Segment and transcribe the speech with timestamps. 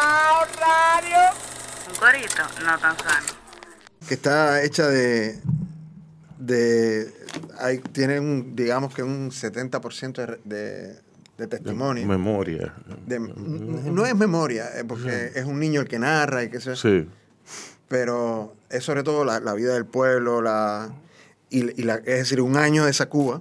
[0.00, 1.18] Radio.
[1.88, 3.26] Un corito no tan sano.
[4.06, 5.40] que está hecha de,
[6.38, 7.12] de
[7.58, 10.96] hay, tiene un, digamos que un 70% de, de,
[11.38, 12.06] de testimonio.
[12.06, 12.74] Memoria.
[13.06, 16.70] De- no es memoria, eh, porque es un niño el que narra y qué sé
[16.70, 17.08] yo, Sí.
[17.88, 20.90] pero es sobre todo la, la vida del pueblo, la,
[21.50, 23.40] y, y la, es decir, un año de esa Cuba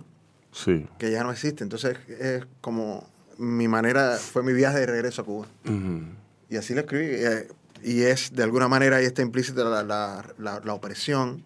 [0.51, 0.87] Sí.
[0.99, 1.63] que ya no existe.
[1.63, 5.47] Entonces es como mi manera, fue mi viaje de regreso a Cuba.
[5.65, 6.01] Ujú.
[6.49, 7.05] Y así lo escribí.
[7.09, 7.47] eh,
[7.83, 11.43] y es, de alguna manera, ahí está implícita la, la, la- la opresión,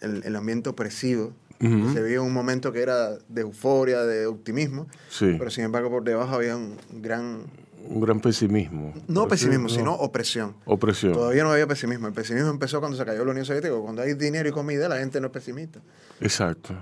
[0.00, 1.32] el, el ambiente opresivo.
[1.60, 5.34] Se vio un momento que era de euforia, de optimismo, Sí.
[5.36, 7.40] pero sin embargo por debajo había un gran,
[7.88, 8.94] Un gran pesimismo.
[9.08, 9.74] no pesimismo, no.
[9.74, 10.54] sino opresión.
[10.66, 11.14] Opresión.
[11.14, 12.06] Todavía no había pesimismo.
[12.06, 13.74] El pesimismo empezó cuando se cayó la Unión Soviética.
[13.74, 15.80] Cuando hay dinero y comida, la gente no es pesimista.
[16.20, 16.74] Exacto.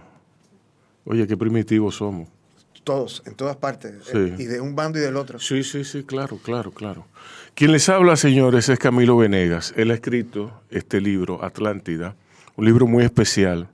[1.07, 2.29] Oye, qué primitivos somos.
[2.87, 3.95] Todos, en todas partes.
[4.05, 4.13] Sí.
[4.15, 5.41] eh, y de un bando y del otro.
[5.41, 7.05] Sí, sí, sí, claro, claro, claro.
[7.57, 9.75] Quien les habla, señores, es Camilo Venegas.
[9.77, 12.15] Él ha escrito este libro, Atlántida,
[12.55, 13.67] un libro muy especial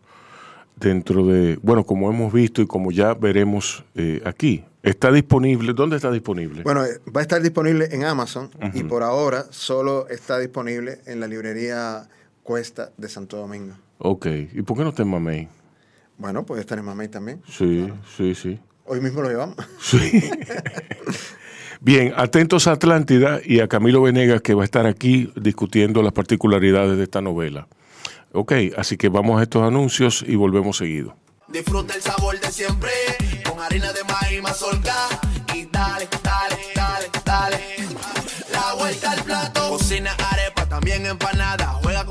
[0.76, 4.64] dentro de, bueno, como hemos visto y como ya veremos eh, aquí.
[4.82, 6.62] Está disponible, ¿dónde está disponible?
[6.62, 11.20] Bueno, eh, va a estar disponible en Amazon y por ahora solo está disponible en
[11.20, 12.08] la librería
[12.42, 13.74] Cuesta de Santo Domingo.
[13.98, 15.48] Ok, ¿y por qué no está en Mamey?
[16.16, 17.42] Bueno, puede estar en Mamey también.
[17.46, 18.58] Sí, sí, sí.
[18.84, 19.56] Hoy mismo lo llevamos.
[19.80, 20.30] Sí.
[21.80, 26.12] Bien, atentos a Atlántida y a Camilo Venegas que va a estar aquí discutiendo las
[26.12, 27.66] particularidades de esta novela.
[28.32, 31.16] Ok, así que vamos a estos anuncios y volvemos seguido.
[31.48, 32.90] Disfruta el sabor de siempre
[33.48, 34.94] con harina de maíz mazorca
[35.54, 37.58] y dale, dale, dale, dale.
[38.52, 39.68] La vuelta al plato.
[39.70, 41.81] Cocina arepa, también empanada.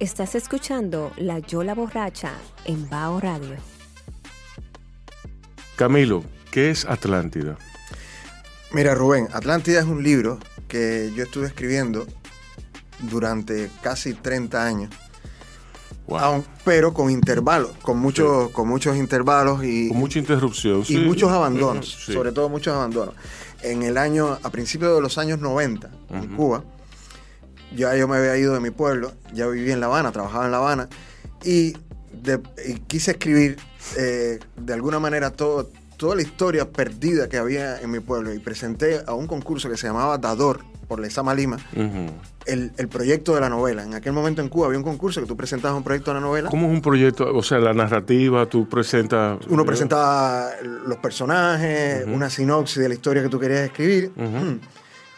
[0.00, 2.32] Estás escuchando La Yola Borracha
[2.64, 3.56] en Bao Radio.
[5.76, 7.56] Camilo, ¿qué es Atlántida?
[8.72, 12.06] Mira, Rubén, Atlántida es un libro que yo estuve escribiendo
[13.10, 14.90] durante casi 30 años.
[16.06, 16.18] Wow.
[16.18, 20.80] Aun- pero con intervalos, con muchos, con muchos intervalos y, Con mucha interrupción.
[20.80, 20.98] y sí.
[20.98, 22.12] muchos abandonos, Sí.
[22.12, 23.14] sobre todo muchos abandonos.
[23.62, 26.36] En el año, a principios de los años 90, en.
[26.36, 26.64] Cuba,
[27.76, 30.50] ya yo me había ido de mi pueblo, ya vivía en La Habana, trabajaba en
[30.52, 30.88] La Habana,
[31.44, 31.74] y,
[32.12, 33.56] de- y quise escribir
[33.96, 38.32] eh, de alguna manera todo, toda la historia perdida que había en mi pueblo.
[38.34, 42.10] Y presenté a un concurso que se llamaba Dador, por Lezama Lima, Ujú.
[42.46, 43.84] el, el proyecto de la novela.
[43.84, 46.20] En aquel momento en Cuba había un concurso que tú presentabas un proyecto de la
[46.20, 46.50] novela.
[46.50, 47.32] ¿Cómo es un proyecto?
[47.32, 49.38] O sea, la narrativa, tú presentas...
[49.48, 50.50] Uno presentaba
[50.84, 54.10] los personajes, una sinopsis de la historia que tú querías escribir.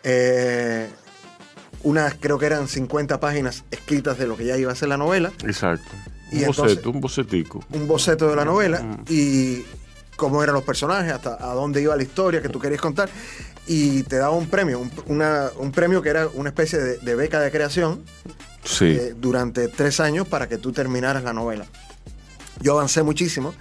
[0.04, 0.88] Eh,
[1.84, 4.97] unas, creo que eran 50 páginas escritas de lo que ya iba a ser la
[4.97, 5.91] novela, Exacto.
[6.31, 7.65] Y Un entonces- boceto, un bocetico.
[7.72, 9.04] un boceto de la novela Ujú.
[9.12, 9.65] y
[10.16, 13.10] cómo eran los personajes, hasta a dónde iba la historia que tú querías contar.
[13.66, 17.15] Y te daba un premio, un, una- un premio que era una especie de, de
[17.15, 18.03] beca de creación
[18.65, 18.86] Sí.
[18.86, 21.66] eh, durante tres años para que tú terminaras la novela.
[22.60, 23.54] Yo avancé muchísimo,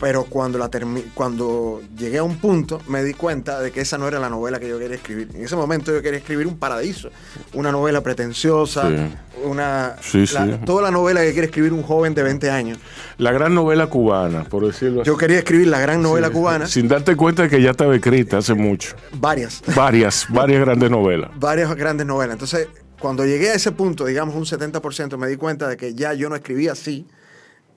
[0.00, 0.68] pero cuando, la
[1.14, 4.58] cuando llegué a un punto me di cuenta de que esa no era la novela
[4.58, 5.28] que yo quería escribir.
[5.34, 7.10] En ese momento yo quería escribir un paraíso,
[7.52, 8.96] una novela pretenciosa, Sí.
[9.44, 10.52] una, Sí, la- sí.
[10.64, 12.78] toda la novela que quiere escribir un joven de 20 años.
[13.18, 15.08] La gran novela cubana, por decirlo así.
[15.08, 18.38] Yo quería escribir la gran novela cubana, Sin darte cuenta de que ya estaba escrita
[18.38, 18.96] hace mucho.
[19.12, 21.30] varias, Varias, varias grandes novelas.
[21.38, 22.34] varias grandes novelas.
[22.34, 22.68] Entonces,
[22.98, 26.28] cuando llegué a ese punto, digamos un 70%, me di cuenta de que ya yo
[26.28, 27.06] no escribía así,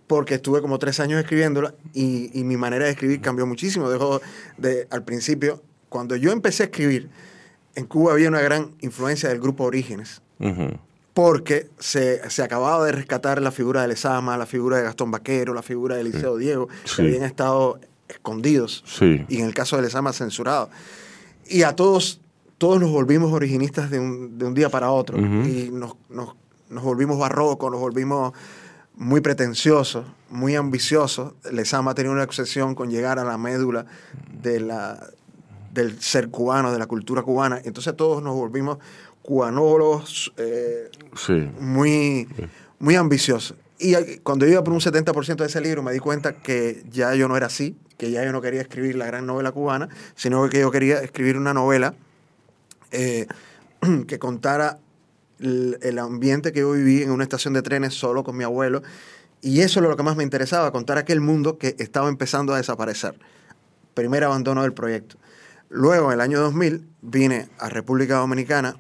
[0.07, 3.89] porque estuve como tres años escribiéndola y, y mi manera de escribir cambió muchísimo.
[3.89, 4.21] Dejó
[4.57, 7.09] de, al principio, cuando yo empecé a escribir,
[7.75, 10.77] en Cuba había una gran influencia del grupo Orígenes, Ujú.
[11.13, 15.53] porque se, se acababa de rescatar la figura de Lezama, la figura de Gastón Vaquero,
[15.53, 16.97] la figura de Eliseo Diego, Sí.
[16.97, 19.25] que habían estado escondidos Sí.
[19.27, 20.69] y en el caso de Lezama censurado.
[21.47, 22.21] Y a todos,
[22.57, 25.17] todos nos volvimos originistas de un, de un día para otro.
[25.17, 25.47] Ujú.
[25.47, 26.35] Y nos, nos-
[26.69, 28.33] nos volvimos barrocos, nos volvimos
[28.97, 31.33] muy pretenciosos, muy ambiciosos.
[31.51, 33.85] Lezama tenía una obsesión con llegar a la médula
[34.41, 35.07] de la,
[35.73, 37.61] del ser cubano, de la cultura cubana.
[37.63, 38.77] Entonces todos nos volvimos
[39.21, 41.49] cubanólogos, eh, Sí.
[41.59, 42.27] muy,
[42.79, 43.55] muy ambicioso.
[43.77, 47.13] Y cuando yo iba por un 70% de ese libro me di cuenta que ya
[47.15, 50.47] yo no era así, que ya yo no quería escribir la gran novela cubana, sino
[50.49, 51.93] que yo quería escribir una novela
[52.91, 53.27] eh,
[54.07, 54.79] que contara
[55.39, 58.81] el, el ambiente que yo viví en una estación de trenes solo con mi abuelo.
[59.41, 62.57] Y eso es lo que más me interesaba, contar aquel mundo que estaba empezando a
[62.57, 63.19] desaparecer.
[63.93, 65.17] Primer abandono del proyecto.
[65.69, 68.75] Luego, en el año 2000, vine a República Dominicana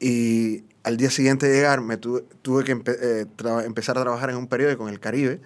[0.00, 3.26] y al día siguiente de llegar me tuve, tuve que empe- eh,
[3.64, 5.40] empezar a trabajar en un periódico en el Caribe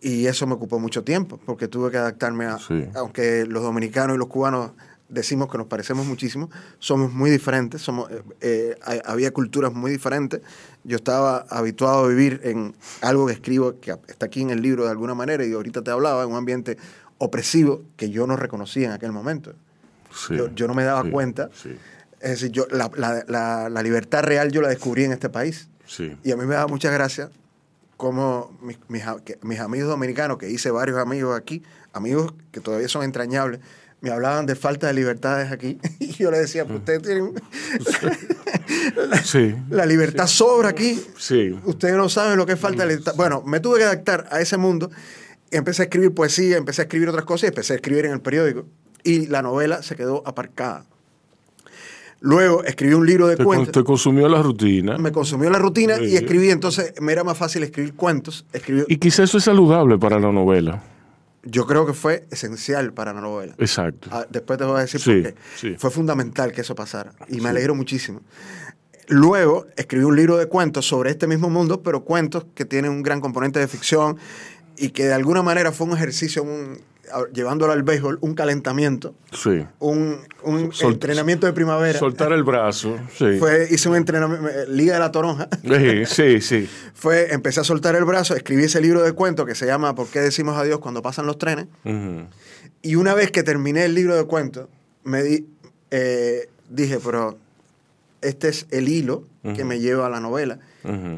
[0.00, 2.86] y eso me ocupó mucho tiempo porque tuve que adaptarme a, Sí.
[2.94, 4.72] aunque los dominicanos y los cubanos
[5.08, 10.40] decimos que nos parecemos muchísimo, somos muy diferentes, somos, eh, eh, había culturas muy diferentes.
[10.84, 14.84] Yo estaba habituado a vivir en algo que escribo, que está aquí en el libro
[14.84, 16.76] de alguna manera, y ahorita te hablaba, en un ambiente
[17.18, 19.54] opresivo que yo no reconocía en aquel momento.
[20.14, 20.36] Sí.
[20.36, 21.10] Yo, yo no me daba Sí.
[21.10, 21.50] cuenta.
[21.54, 21.76] Sí.
[22.20, 25.68] Es decir, yo, la, la- la- la libertad real yo la descubrí en este país.
[26.24, 27.30] Y a mí me da mucha gracia
[27.96, 31.62] como mis, mis, que- mis amigos dominicanos, que hice varios amigos aquí,
[31.92, 33.60] amigos que todavía son entrañables,
[34.00, 35.78] me hablaban de falta de libertades aquí.
[36.00, 37.32] Y yo les decía, pues ustedes tienen...
[39.24, 39.54] Sí.
[39.70, 41.00] La libertad sobra aquí.
[41.18, 41.54] Sí.
[41.64, 43.14] Ustedes no saben lo que es falta de libertad.
[43.16, 44.90] Bueno, me tuve que adaptar a ese mundo.
[45.50, 48.20] Empecé a escribir poesía, empecé a escribir otras cosas y empecé a escribir en el
[48.20, 48.66] periódico.
[49.04, 50.84] Y la novela se quedó aparcada.
[52.20, 53.72] Luego escribí un libro de Te, cuentos.
[53.72, 54.96] te consumió la rutina.
[54.98, 56.16] Me consumió la rutina y Sí.
[56.16, 56.50] escribí.
[56.50, 58.46] Entonces me era más fácil escribir cuentos.
[58.52, 60.82] Escribí, Y quizá eso es saludable para la novela.
[61.46, 63.54] Yo creo que fue esencial para la novela.
[63.58, 64.08] Exacto.
[64.12, 65.38] Ah, después te voy a decir Sí, por qué.
[65.56, 65.74] sí.
[65.78, 68.20] Fue fundamental que eso pasara y me alegro muchísimo.
[69.08, 73.02] Luego escribí un libro de cuentos sobre este mismo mundo, pero cuentos que tienen un
[73.02, 74.18] gran componente de ficción
[74.76, 76.80] y que de alguna manera fue un ejercicio, un-
[77.32, 79.64] llevándolo al béisbol, un calentamiento, Sí.
[79.78, 81.98] un, un Sol- entrenamiento de primavera.
[81.98, 82.96] Soltar el brazo.
[83.16, 83.38] Sí.
[83.38, 85.48] Fue, hice un entrenamiento, Liga de la Toronja.
[85.62, 86.68] Sí, sí, sí.
[86.94, 90.06] Fue, empecé a soltar el brazo, escribí ese libro de cuentos que se llama ¿Por
[90.08, 91.66] qué decimos adiós cuando pasan los trenes?
[92.82, 94.68] Y una vez que terminé el libro de cuentos,
[95.04, 95.46] me di,
[95.90, 97.38] eh, dije, pero
[98.22, 99.24] este es el hilo
[99.54, 100.58] que me lleva a la novela.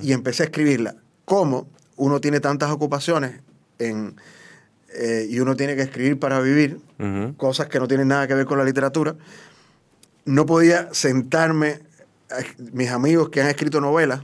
[0.02, 0.94] Y empecé a escribirla.
[1.24, 3.40] ¿Cómo uno tiene tantas ocupaciones
[3.78, 4.14] en,
[4.94, 6.80] eh, y uno tiene que escribir para vivir,
[7.36, 9.16] cosas que no tienen nada que ver con la literatura?
[10.24, 11.80] No podía sentarme.
[12.30, 14.20] a- Mis amigos que han escrito novelas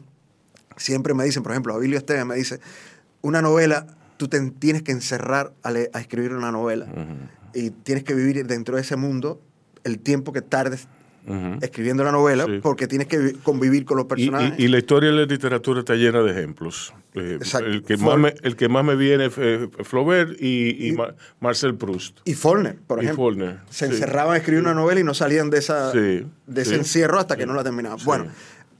[0.76, 2.60] siempre me dicen, por ejemplo, Abilio Esteves me dice,
[3.22, 5.70] una novela, tú te tienes que encerrar a
[6.00, 6.86] escribir una novela
[7.54, 9.40] y tienes que vivir dentro de ese mundo
[9.84, 10.88] el tiempo que tardes
[11.62, 12.60] Escribiendo la novela Sí.
[12.62, 14.52] porque tienes que vi- convivir con los personajes.
[14.58, 16.92] y- y la historia de la literatura está llena de ejemplos.
[17.14, 17.66] Eh, Exacto.
[17.66, 21.14] el, que más me, el que más me viene es eh, Flaubert y, y Ma-
[21.40, 22.18] Marcel Proust.
[22.24, 23.24] Y Faulkner, por Y ejemplo.
[23.24, 23.92] Faulkner, Se sí.
[23.92, 27.36] encerraban a escribir una novela y no salían de, esa, Sí, de ese encierro hasta
[27.36, 27.98] que no la terminaban.
[28.04, 28.26] Bueno,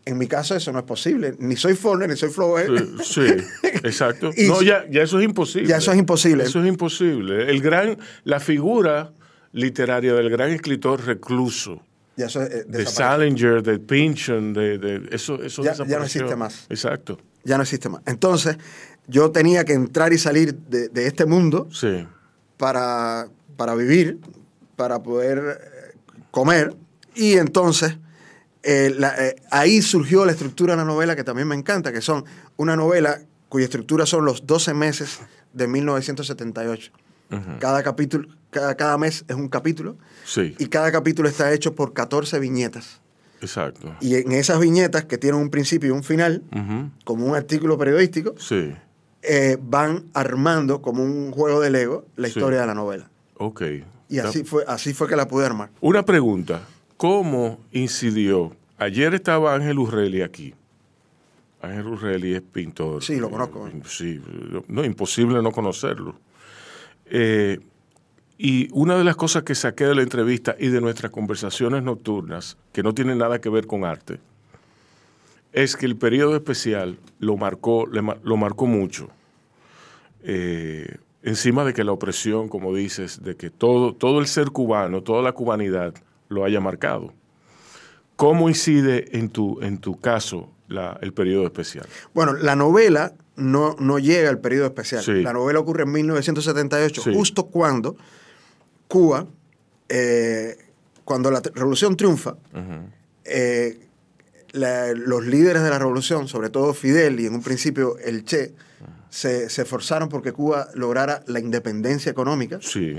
[0.05, 1.35] en mi caso eso no es posible.
[1.39, 2.71] Ni soy Faulkner, ni soy Flaubert.
[3.03, 3.45] Sí, sí,
[3.85, 4.31] exacto.
[4.37, 5.67] Y- no, ya, ya eso es imposible.
[5.69, 6.45] Ya eso es imposible.
[6.45, 7.49] Eso es imposible.
[7.51, 9.13] El gran, la figura
[9.53, 11.81] literaria del gran escritor recluso,
[12.17, 12.87] Ya eso eh, de.
[12.87, 16.67] Salinger, de Pynchon, de, de- eso, eso Ya- ya no existe más.
[16.69, 17.19] Exacto.
[17.45, 18.03] Ya no existe más.
[18.07, 18.57] Entonces,
[19.09, 22.07] yo tenía que entrar y salir de, de este mundo Sí.
[22.57, 24.19] para, para vivir,
[24.77, 25.97] para poder eh,
[26.31, 26.75] comer.
[27.15, 27.99] Y entonces,
[28.63, 32.01] eh, la- eh, ahí surgió la estructura de la novela que también me encanta, que
[32.01, 32.25] son
[32.57, 35.21] una novela cuya estructura son los 12 meses
[35.53, 36.93] de 1978.
[37.59, 41.93] cada, capítulo, cada, cada mes es un capítulo Sí, y cada capítulo está hecho por
[41.93, 43.01] 14 viñetas.
[43.41, 43.95] exacto.
[44.01, 46.43] Y en esas viñetas, que tienen un principio y un final,
[47.05, 48.73] como un artículo periodístico, Sí,
[49.23, 52.35] eh, van armando como un juego de Lego la Sí.
[52.39, 53.11] historia de la novela.
[53.37, 53.63] ok.
[54.09, 55.71] Y así fue, así fue que la pude armar.
[55.81, 56.61] Una pregunta.
[56.97, 58.55] ¿Cómo incidió?
[58.79, 60.55] Ayer estaba Ángel Urreli aquí.
[61.63, 63.03] Ángel Urreli es pintor.
[63.03, 63.67] Sí, lo conozco.
[63.67, 64.21] Eh, Sí,
[64.69, 66.17] no, imposible no conocerlo.
[67.07, 67.59] Eh,
[68.39, 72.57] y una de las cosas que saqué de la entrevista y de nuestras conversaciones nocturnas,
[72.73, 74.19] que no tienen nada que ver con arte,
[75.53, 79.09] es que el periodo especial lo marcó, lo marcó mucho.
[80.27, 85.03] eh, encima de que la opresión, como dices, de que todo, todo el ser cubano,
[85.03, 85.95] toda la cubanidad
[86.29, 87.13] lo haya marcado.
[88.17, 91.87] ¿Cómo incide en tu, en tu caso la- el periodo especial?
[92.15, 95.03] Bueno, la novela no, no llega al periodo especial.
[95.03, 95.23] Sí.
[95.23, 97.13] La novela ocurre en 1978, Sí.
[97.15, 97.97] justo cuando
[98.95, 99.27] Cuba,
[99.89, 100.57] eh,
[101.05, 102.37] cuando la revolución triunfa,
[103.25, 103.81] eh,
[104.53, 108.55] la- los líderes de la revolución, sobre todo Fidel y en un principio el Che,
[109.11, 112.95] se, se esforzaron porque Cuba lograra la independencia económica, Sí.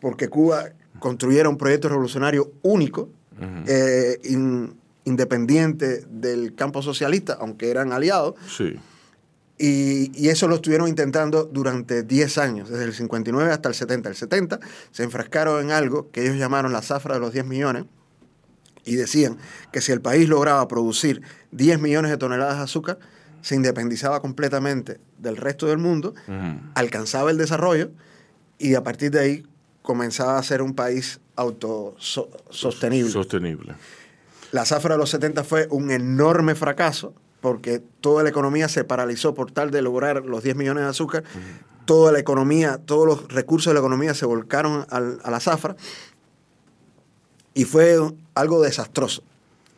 [0.00, 0.70] porque Cuba
[1.00, 3.08] construyera un proyecto revolucionario único,
[3.66, 8.76] eh, in- independiente del campo socialista, aunque eran aliados, Sí.
[9.58, 14.08] Y, y eso lo estuvieron intentando durante 10 años, desde el 59 hasta el 70.
[14.08, 17.84] El 70 se enfrascaron en algo que ellos llamaron la zafra de los 10 millones
[18.84, 19.38] y decían
[19.72, 22.98] que si el país lograba producir 10 millones de toneladas de azúcar,
[23.40, 26.14] se independizaba completamente del resto del mundo,
[26.74, 27.90] alcanzaba el desarrollo
[28.58, 29.46] y a partir de ahí
[29.82, 33.10] comenzaba a ser un país autosostenible.
[33.10, 33.74] Sostenible.
[34.52, 39.34] La zafra de los 70 fue un enorme fracaso porque toda la economía se paralizó
[39.34, 41.24] por tal de lograr los 10 millones de azúcar.
[41.84, 45.76] Toda la economía, todos los recursos de la economía se volcaron al- a la zafra
[47.54, 47.98] y fue
[48.34, 49.22] algo desastroso.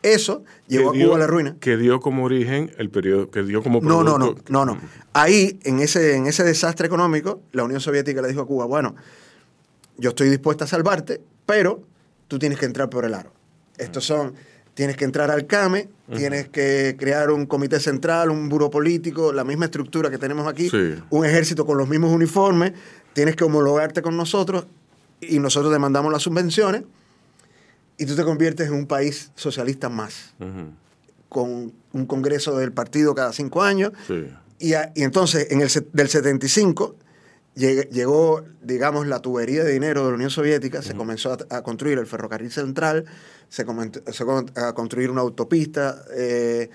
[0.02, 1.56] Eso llevó a Cuba a la ruina.
[1.60, 4.78] Que dio como origen el periodo, que dio como No, no, no, no, no.
[5.14, 8.94] Ahí, en ese, en ese desastre económico, la Unión Soviética le dijo a Cuba, bueno,
[9.96, 11.80] yo estoy dispuesta a salvarte, pero
[12.28, 13.32] tú tienes que entrar por el aro.
[13.78, 14.34] Estos son,
[14.74, 19.44] tienes que entrar al CAME, tienes que crear un comité central, un buro político, la
[19.44, 20.94] misma estructura que tenemos aquí, Sí.
[21.10, 22.72] un ejército con los mismos uniformes,
[23.12, 24.66] tienes que homologarte con nosotros
[25.20, 26.82] y nosotros te mandamos las subvenciones
[27.96, 30.34] y tú te conviertes en un país socialista más,
[31.28, 33.92] con un congreso del partido cada cinco años.
[34.06, 34.26] Sí.
[34.58, 37.03] Y, a- y entonces, en el del 75, llegue-
[37.54, 41.98] llegó, digamos, la tubería de dinero de la Unión Soviética, se comenzó a, a construir
[41.98, 43.04] el ferrocarril central,
[43.48, 46.70] se comenzó a construir una autopista, eh,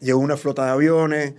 [0.00, 1.34] llegó una flota de aviones,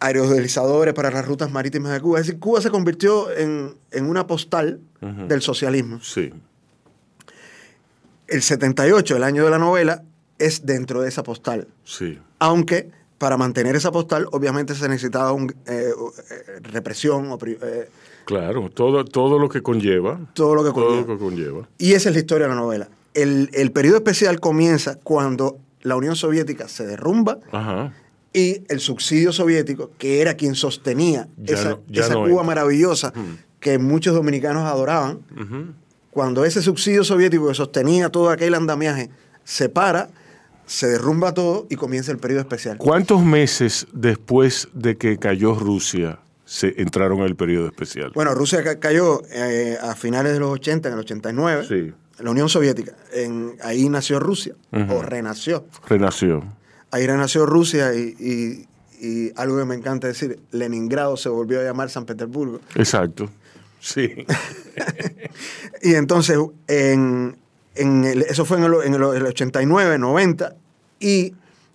[0.00, 2.20] aerodeslizadores para las rutas marítimas de Cuba.
[2.20, 4.80] Es decir, Cuba se convirtió en, en una postal
[5.28, 6.00] del socialismo.
[6.00, 6.32] Sí.
[8.26, 10.02] El 78, el año de la novela,
[10.38, 11.68] es dentro de esa postal.
[11.84, 12.18] Sí.
[12.38, 12.90] Aunque
[13.20, 15.92] para mantener esa postal, obviamente se necesitaba un, eh, eh,
[16.62, 17.86] represión, opri- eh,
[18.24, 20.18] Claro, todo, todo lo que conlleva.
[20.32, 21.06] todo lo que Todo conlleva.
[21.06, 21.68] lo que conlleva.
[21.76, 22.88] Y esa es la historia de la novela.
[23.12, 27.92] El, el periodo especial comienza cuando la Unión Soviética se derrumba Ajá.
[28.32, 33.12] y el subsidio soviético, que era quien sostenía Ya esa, no- esa no Cuba maravillosa
[33.60, 35.18] que muchos dominicanos adoraban,
[36.10, 39.10] cuando ese subsidio soviético que sostenía todo aquel andamiaje
[39.44, 40.08] se para,
[40.70, 42.78] se derrumba todo y comienza el periodo especial.
[42.78, 48.12] ¿Cuántos meses después de que cayó Rusia se entraron en el periodo especial?
[48.14, 51.92] Bueno, Rusia ca- cayó eh, a finales de los 80, en el 89, Sí.
[52.22, 52.92] la Unión Soviética.
[53.12, 55.64] En, ahí nació Rusia, o renació.
[55.88, 56.44] Renació.
[56.92, 58.66] Ahí renació Rusia y, y-
[59.04, 62.60] y algo que me encanta decir, Leningrado se volvió a llamar San Petersburgo.
[62.76, 63.28] Exacto.
[63.80, 64.12] Sí.
[65.82, 67.36] Y entonces, en,
[67.80, 70.54] en el- eso fue en el, en el- el 89, 90,
[70.98, 71.34] y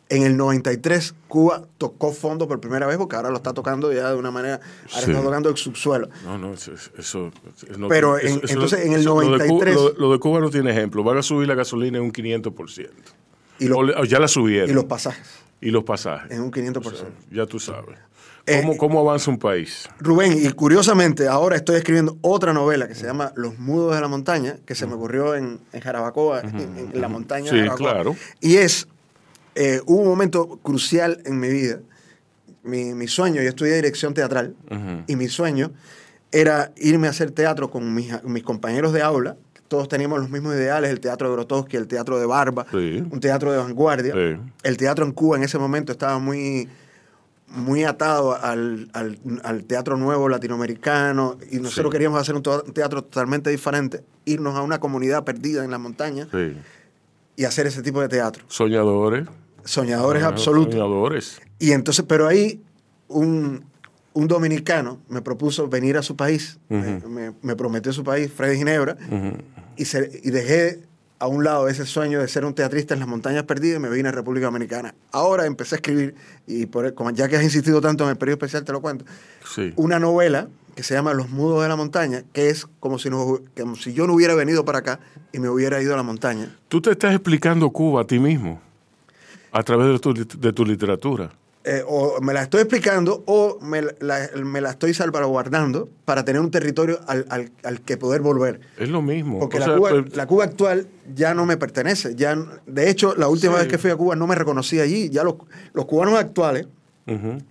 [0.09, 4.09] en el 93 Cuba tocó fondo por primera vez, porque ahora lo está tocando ya
[4.11, 4.59] de una manera,
[4.93, 5.11] ahora Sí.
[5.11, 6.09] está tocando el subsuelo.
[6.23, 6.73] No, no, eso.
[6.73, 7.31] eso- eso
[7.77, 10.39] no Pero en- entonces, en el lo de Cu- 93 Lo de, lo de Cuba
[10.39, 11.03] no tiene ejemplo.
[11.03, 12.89] Van a subir la gasolina en un 500%.
[13.59, 14.69] Y, O ya la subieron.
[14.69, 15.25] y los pasajes,
[15.61, 16.29] Y los pasajes.
[16.31, 16.93] en un 500%.
[16.93, 17.97] O sea, ya tú sabes.
[18.47, 19.89] Eh, ¿Cómo, cómo avanza un país?
[19.99, 24.07] Rubén, y curiosamente ahora estoy escribiendo otra novela que se llama Los Mudos de la
[24.07, 27.91] Montaña, que se me ocurrió en, en Jarabacoa, en, en la montaña Sí, de Jarabacoa.
[27.93, 28.15] claro.
[28.41, 28.87] Y es,
[29.55, 31.79] eh, un momento crucial en mi vida.
[32.61, 35.03] Mi, mi sueño, yo estudié dirección teatral, Ujú.
[35.07, 35.71] y mi sueño
[36.31, 39.37] era irme a hacer teatro con mis, mis compañeros de aula.
[39.67, 43.03] Todos teníamos los mismos ideales, el teatro de Grotowski, el teatro de Barba, Sí.
[43.09, 44.13] un teatro de vanguardia.
[44.13, 44.39] Sí.
[44.61, 46.67] El teatro en Cuba en ese momento estaba muy,
[47.47, 51.91] muy atado al, al- al teatro nuevo latinoamericano y nosotros Sí.
[51.91, 52.41] queríamos hacer un,
[52.73, 56.57] teatro totalmente diferente, irnos a una comunidad perdida en la montaña Sí.
[57.35, 58.43] y hacer ese tipo de teatro.
[58.47, 59.27] Soñadores.
[59.63, 60.73] Soñadores Ah, absolutos.
[60.75, 61.41] Soñadores.
[61.59, 62.61] Y entonces, pero ahí
[63.07, 63.63] un,
[64.13, 68.57] un dominicano me propuso venir a su país, me- me, me prometió su país, Freddy
[68.57, 68.97] Ginebra,
[69.77, 70.81] y, se- y dejé
[71.25, 73.89] a un lado ese sueño de ser un teatrista en las montañas perdidas y me
[73.89, 74.93] vine a República Dominicana.
[75.11, 76.13] Ahora empecé a escribir,
[76.45, 79.05] y por, como ya que has insistido tanto en el periodo especial, te lo cuento,
[79.53, 79.73] Sí.
[79.75, 83.39] una novela que se llama Los Mudos de la Montaña, que es como si, no-
[83.59, 84.99] como si yo no hubiera venido para acá
[85.33, 86.55] y me hubiera ido a la montaña.
[86.67, 88.61] Tú te estás explicando Cuba a ti mismo
[89.51, 91.31] a través de tu, lit- de tu literatura.
[91.67, 96.39] Eh, o me la estoy explicando o me la, me la estoy salvaguardando para tener
[96.41, 98.59] un territorio al, al- al que poder volver.
[98.77, 99.39] Es lo mismo.
[99.39, 102.15] Porque O la, sea, Cuba, pues, la Cuba actual ya no me pertenece.
[102.15, 102.35] Ya,
[102.67, 103.59] de hecho, la última Sí.
[103.59, 105.09] vez que fui a Cuba no me reconocí allí.
[105.09, 105.35] Ya los,
[105.73, 106.67] los cubanos actuales,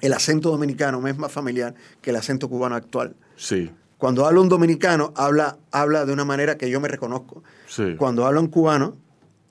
[0.00, 3.14] el acento dominicano me es más familiar que el acento cubano actual.
[3.36, 7.42] Sí, Cuando habla un dominicano, habla, habla de una manera que yo me reconozco.
[7.66, 7.94] sí.
[7.96, 8.96] Cuando habla un cubano,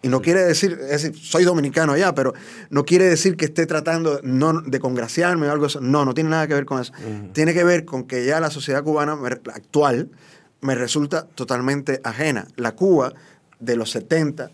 [0.03, 2.33] y no quiere decir, es decir, soy dominicano ya, pero
[2.69, 5.79] no quiere decir que esté tratando no, de congraciarme o algo así.
[5.81, 6.93] No, no tiene nada que ver con eso.
[7.33, 9.13] Tiene que ver con que ya la sociedad cubana
[9.53, 10.09] actual
[10.61, 12.47] me resulta totalmente ajena.
[12.57, 13.13] La Cuba
[13.59, 14.51] de los 70,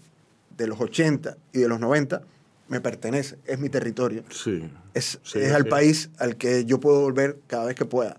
[0.56, 2.22] de los 80 y de los 90
[2.68, 4.24] me pertenece, es mi territorio.
[4.29, 4.72] Sí.
[4.94, 5.70] Es, Sí, es al sí.
[5.70, 8.18] país al que yo puedo volver cada vez que pueda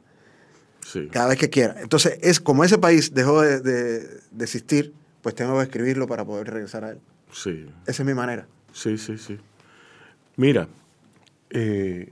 [0.85, 1.09] Sí.
[1.13, 1.77] cada vez que quiera.
[1.81, 4.01] Entonces, es como ese país dejó de, de-
[4.33, 6.99] de existir, pues tengo que escribirlo para poder regresar a él.
[7.33, 7.67] Sí.
[7.87, 8.47] Esa es mi manera.
[8.73, 9.39] Sí, sí, sí.
[10.37, 10.69] Mira,
[11.51, 12.11] eh,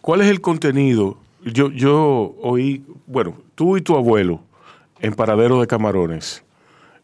[0.00, 1.18] ¿cuál es el contenido?
[1.44, 4.40] Yo, yo oí, bueno, tú y tu abuelo
[5.00, 6.44] en Paradero de Camarones.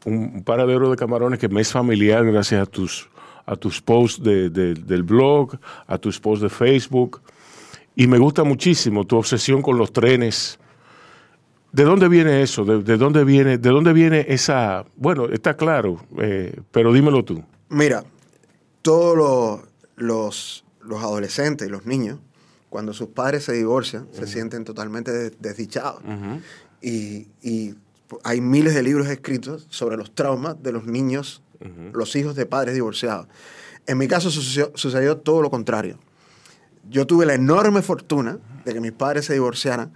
[0.04, 3.08] Un, paradero de camarones que me es familiar gracias a tus,
[3.44, 7.20] a tus posts de- de- del blog, a tus posts de Facebook.
[7.96, 10.60] Y me gusta muchísimo tu obsesión con los trenes.
[11.72, 12.64] ¿De dónde viene eso?
[12.64, 14.84] ¿De, de dónde viene, de dónde viene esa?
[14.96, 17.42] Bueno, está claro, eh, pero dímelo tú.
[17.68, 18.04] Mira,
[18.82, 19.60] todos los,
[19.96, 22.18] los, los adolescentes y los niños,
[22.70, 26.02] cuando sus padres se divorcian, se sienten totalmente de- desdichados.
[26.80, 27.74] y, y
[28.24, 31.42] hay miles de libros escritos sobre los traumas de los niños,
[31.92, 33.26] los hijos de padres divorciados.
[33.86, 35.98] En mi caso sucedió, sucedió todo lo contrario.
[36.88, 39.92] Yo tuve la enorme fortuna de que mis padres se divorciaran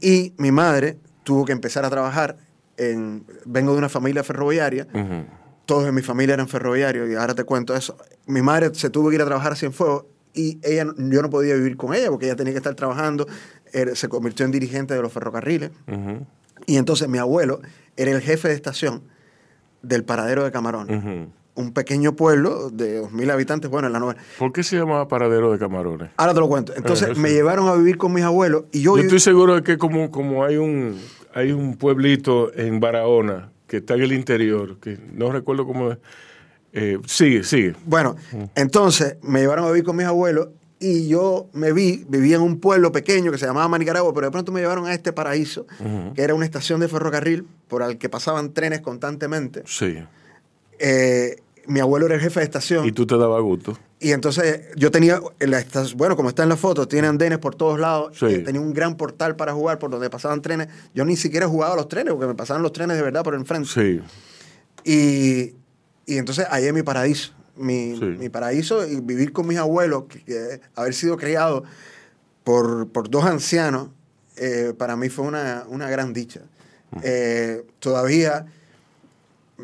[0.00, 0.98] y mi madre
[1.28, 2.38] tuvo que empezar a trabajar
[2.78, 3.22] en...
[3.44, 4.86] Vengo de una familia ferroviaria,
[5.66, 7.98] todos en mi familia eran ferroviarios y ahora te cuento eso.
[8.24, 11.54] Mi madre se tuvo que ir a trabajar a Cienfuegos y ella, yo no podía
[11.54, 13.26] vivir con ella porque ella tenía que estar trabajando,
[13.92, 15.70] se convirtió en dirigente de los ferrocarriles.
[16.66, 17.60] Y entonces mi abuelo
[17.98, 19.02] era el jefe de estación
[19.82, 21.34] del paradero de Camarón.
[21.58, 24.20] Un pequeño pueblo de 2.000 habitantes, bueno, en la novela.
[24.38, 26.10] ¿Por qué se llamaba Paradero de Camarones?
[26.16, 26.72] Ahora te lo cuento.
[26.76, 28.96] Entonces Eh, me llevaron a vivir con mis abuelos y yo...
[28.96, 30.98] Yo estoy seguro de que como, como hay un
[31.34, 35.98] hay un pueblito en Barahona que está en el interior, que no recuerdo cómo es.
[36.72, 37.74] Eh, sigue, sigue.
[37.84, 38.16] Bueno,
[38.54, 40.48] entonces me llevaron a vivir con mis abuelos
[40.80, 44.30] y yo me vi, vivía en un pueblo pequeño que se llamaba Manicaragua, pero de
[44.30, 45.66] pronto me llevaron a este paraíso,
[46.14, 49.62] que era una estación de ferrocarril por el que pasaban trenes constantemente.
[49.66, 49.98] Sí.
[50.78, 51.36] Eh,
[51.68, 52.84] mi abuelo era el jefe de estación.
[52.86, 53.78] Y tú te dabas gusto.
[54.00, 55.64] Y entonces yo tenía, en la
[55.96, 58.16] bueno, como está en la foto, tiene andenes por todos lados.
[58.18, 58.26] Sí.
[58.26, 60.68] eh, tenía un gran portal para jugar por donde pasaban trenes.
[60.94, 63.34] Yo ni siquiera jugaba a los trenes porque me pasaban los trenes de verdad por
[63.34, 63.68] enfrente.
[63.68, 64.00] Sí.
[64.84, 65.54] Y,
[66.06, 67.32] y entonces ahí es mi paraíso.
[67.56, 68.04] Mi, Sí.
[68.04, 71.64] mi paraíso y vivir con mis abuelos, que, que haber sido criado
[72.44, 73.88] por, por dos ancianos,
[74.36, 76.40] eh, para mí fue una, una gran dicha.
[77.02, 78.46] Eh, todavía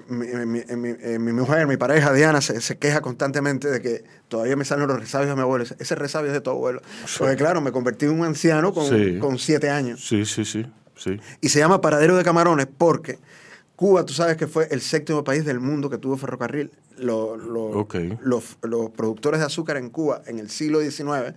[0.09, 4.04] mi, mi- mi- eh, mi mujer, mi pareja Diana, se, se queja constantemente de que
[4.28, 5.64] todavía me salen los resabios de mi abuelo.
[5.78, 6.80] Ese- resabio es de tu abuelo.
[7.18, 9.18] Porque claro, me convertí en un anciano con, Sí.
[9.20, 10.04] con siete años.
[10.07, 10.66] Sí, sí, sí.
[10.96, 11.20] sí.
[11.40, 13.18] Y se llama Paradero de Camarones porque
[13.76, 16.70] Cuba, tú sabes que fue el séptimo país del mundo que tuvo ferrocarril.
[16.98, 17.96] Lo- lo- Ok.
[18.22, 21.35] los, los productores de azúcar en Cuba en el siglo XIX,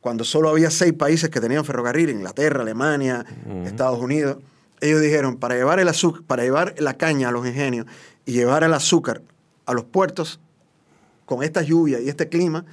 [0.00, 3.24] cuando solo había seis países que tenían ferrocarril, Inglaterra, Alemania,
[3.64, 4.38] Estados Unidos,
[4.80, 7.86] ellos dijeron, para llevar el azúcar, para llevar la caña a los ingenios
[8.26, 9.22] y llevar el azúcar
[9.66, 10.40] a los puertos,
[11.28, 12.64] con esta lluvia y este clima,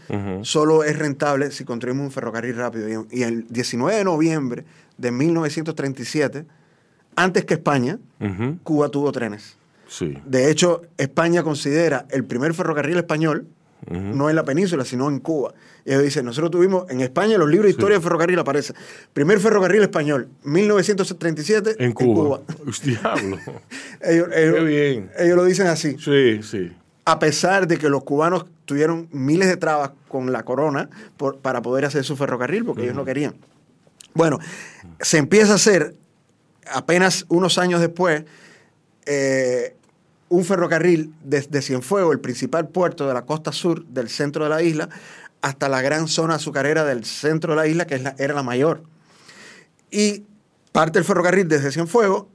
[0.44, 3.06] solo es rentable si construimos un ferrocarril rápido.
[3.12, 4.64] Y, el 19 de noviembre
[4.98, 6.46] de 1937,
[7.18, 8.00] antes que España.
[8.64, 9.58] Cuba tuvo trenes.
[9.90, 10.18] Sí.
[10.26, 13.46] De hecho, España considera el primer ferrocarril español,
[13.90, 15.54] No en la península, sino en Cuba.
[15.86, 18.74] Y ellos dicen, nosotros tuvimos, en España, en los libros de historia de ferrocarril aparece,
[19.14, 22.42] primer ferrocarril español, 1937, En Cuba.
[22.84, 23.38] Diablo.
[24.02, 25.12] Ellos, ellos- Qué bien.
[25.18, 25.98] ellos lo dicen así.
[26.00, 26.72] Sí, sí.
[27.06, 31.62] A pesar de que los cubanos tuvieron miles de trabas con la corona por- para
[31.62, 33.36] poder hacer su ferrocarril, porque ellos no querían.
[34.16, 34.40] Bueno,
[35.02, 35.94] se empieza a hacer,
[36.74, 38.24] apenas unos años después,
[39.06, 39.75] eh,
[40.30, 44.62] un ferrocarril desde Cienfuegos, el principal puerto de la costa sur del centro de la
[44.62, 44.90] isla,
[45.42, 48.84] hasta la gran zona azucarera del centro de la isla, que es era la mayor.
[49.92, 50.24] Y
[50.72, 52.26] parte el ferrocarril desde Cienfuegos,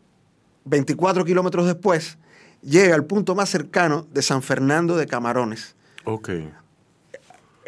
[0.65, 2.19] 24 kilómetros después,
[2.63, 5.75] llega al punto más cercano de San Fernando de Camarones.
[6.05, 6.31] Ok.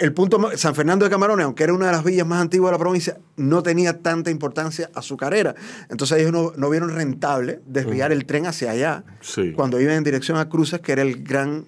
[0.02, 2.72] El punto San Fernando de Camarones, aunque era una de las villas más antiguas de
[2.74, 5.54] la provincia, no tenía tanta importancia azucarera.
[5.90, 9.52] Entonces ellos no, no vieron rentable desviar el tren hacia allá Sí.
[9.52, 11.66] cuando iban en dirección a Cruces, que era el gran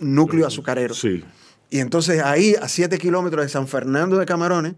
[0.00, 0.94] núcleo azucarero.
[0.94, 1.24] Sí.
[1.70, 4.74] Y entonces ahí, a 7 kilómetros de San Fernando de Camarones,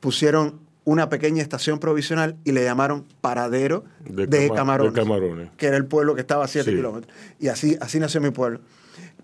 [0.00, 5.50] pusieron una pequeña estación provisional y le llamaron Paradero De de, Cama- Camarones, de Camarones.
[5.56, 6.76] que era el pueblo que estaba a 7 Sí.
[6.76, 7.12] kilómetros.
[7.40, 8.60] Y así, así nació mi pueblo.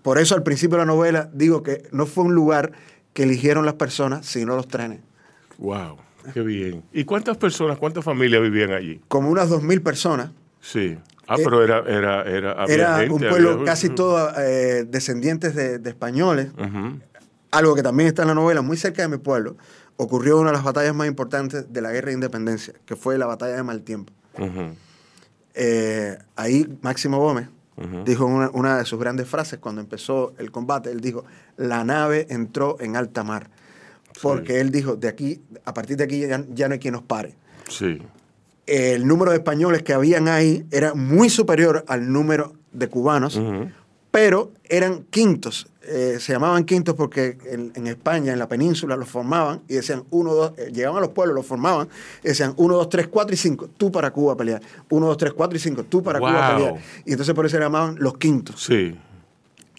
[0.05, 2.71] Por eso al principio de la novela digo que no fue un lugar
[3.13, 4.99] que eligieron las personas, sino los trenes.
[5.57, 5.97] Wow,
[6.31, 6.83] qué bien.
[6.93, 9.01] ¿Y cuántas personas, cuántas familias vivían allí?
[9.07, 10.29] Como unas 2.000 personas.
[10.61, 10.95] Sí.
[11.27, 15.55] Ah, Eh, pero era, era, era, Era gente, un pueblo había- casi todo eh, descendientes
[15.55, 16.49] de, de españoles.
[17.49, 19.57] Algo que también está en la novela, muy cerca de mi pueblo,
[19.97, 23.25] ocurrió una de las batallas más importantes de la guerra de independencia, que fue la
[23.25, 24.13] batalla de Maltiempo.
[24.37, 24.75] Ujú.
[25.55, 27.47] Eh, ahí Máximo Gómez
[28.05, 30.91] Dijo una, una de sus grandes frases cuando empezó el combate.
[30.91, 31.25] Él dijo,
[31.57, 33.49] la nave entró en alta mar.
[34.21, 37.03] Porque él dijo, de aquí, a partir de aquí ya, ya no hay quien nos
[37.03, 37.35] pare.
[37.67, 38.01] Sí.
[38.65, 43.39] El número de españoles que habían ahí era muy superior al número de cubanos.
[44.15, 45.67] Pero eran quintos.
[45.81, 50.05] Eh, se llamaban quintos porque en, en España, en la península, los formaban y decían
[50.09, 51.89] uno, dos, eh, llegaban a los pueblos, los formaban,
[52.23, 54.61] y decían uno, dos, tres, cuatro y cinco, tú para Cuba a pelear.
[54.89, 56.75] Uno, dos, tres, cuatro y cinco, tú para Cuba a pelear.
[57.05, 58.63] Y entonces por eso se llamaban los quintos.
[58.63, 58.95] Sí.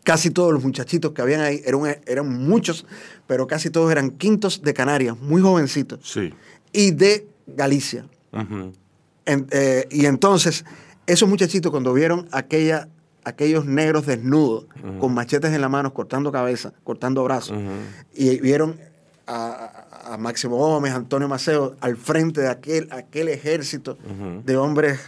[0.05, 2.85] Casi todos los muchachitos que habían ahí, eran, eran muchos,
[3.27, 6.35] pero casi todos eran quintos de Canarias, muy jovencitos, Sí.
[6.75, 8.05] y de Galicia.
[9.25, 10.67] En- eh, y entonces,
[11.07, 12.89] esos muchachitos cuando vieron aquella,
[13.27, 14.67] aquellos negros desnudos,
[15.01, 17.59] con machetes en la mano, cortando cabeza, cortando brazos,
[18.15, 18.79] y vieron
[19.27, 23.99] a, a- Máximo Gómez, Antonio Maceo, al frente de aquel, aquel ejército
[24.45, 25.01] de hombres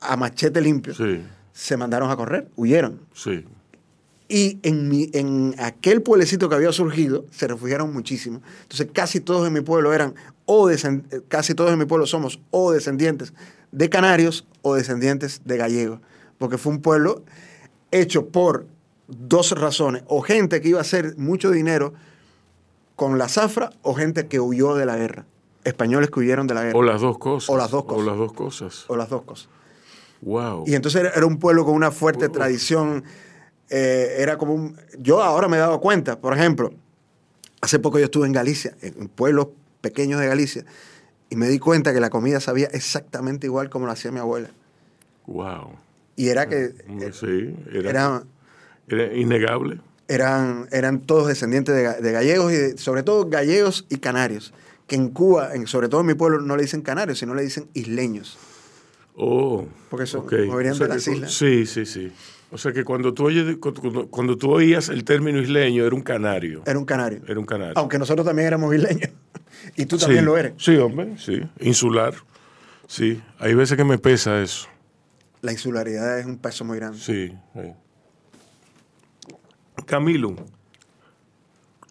[0.00, 1.20] a machete limpio, Sí.
[1.52, 3.00] se mandaron a correr, huyeron.
[3.12, 3.44] Sí.
[4.28, 8.40] Y en, mi, en aquel pueblecito que había surgido, se refugiaron muchísimo.
[8.62, 10.14] Entonces, casi todos en mi pueblo eran,
[10.46, 10.68] o
[11.28, 13.32] casi todos en mi pueblo somos o descendientes
[13.72, 16.00] de canarios o descendientes de gallegos.
[16.38, 17.24] Porque fue un pueblo
[18.00, 18.66] hecho por
[19.08, 20.02] dos razones.
[20.06, 21.94] O gente que iba a hacer mucho dinero
[22.94, 25.26] con la zafra, o gente que huyó de la guerra.
[25.64, 26.78] Españoles que huyeron de la guerra.
[26.78, 27.50] O las dos cosas.
[27.50, 28.00] O las dos cosas.
[28.00, 28.84] O las dos cosas.
[28.88, 29.48] o las dos cosas.
[30.22, 30.64] Wow.
[30.66, 33.04] Y entonces era, un pueblo con una fuerte tradición.
[33.68, 34.76] eh, era como un.
[34.98, 36.72] Yo ahora me he dado cuenta, por ejemplo,
[37.60, 39.48] hace poco yo estuve en Galicia, en pueblos
[39.80, 40.64] pequeños de Galicia,
[41.30, 44.50] y me di cuenta que la comida sabía exactamente igual como lo hacía mi abuela.
[45.26, 45.72] Wow.
[46.16, 47.54] Y era que Mm, Sí.
[47.72, 48.22] Era, era-
[48.88, 49.80] era innegable.
[50.08, 54.52] eran, eran todos descendientes de, ga- de gallegos y de- sobre todo gallegos y canarios.
[54.86, 57.42] Que en Cuba, en- sobre todo en mi pueblo, no le dicen canarios, sino le
[57.42, 58.38] dicen isleños.
[59.16, 59.66] Oh.
[59.90, 60.30] Porque son- ok.
[60.46, 61.32] como venían O sea de las que islas.
[61.34, 62.12] Sí, sí, sí.
[62.52, 65.94] O sea que cuando tú, oyes, cuando, cuando- cuando tú oías el término isleño, era
[65.94, 66.62] un canario.
[66.64, 67.20] Era un canario.
[67.26, 67.72] Era un canario.
[67.76, 69.10] Aunque nosotros también éramos isleños.
[69.76, 70.52] y tú también Sí, lo eres.
[70.58, 71.42] Sí, hombre, sí.
[71.60, 72.14] Insular.
[72.86, 73.20] Sí.
[73.40, 74.68] Hay veces que me pesa eso.
[75.46, 76.98] La insularidad es un peso muy grande.
[76.98, 77.32] Sí.
[77.54, 77.72] sí.
[79.86, 80.34] Camilo,